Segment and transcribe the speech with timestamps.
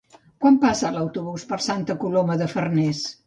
[0.45, 3.05] Quan passa l'autobús per Santa Coloma de Farners?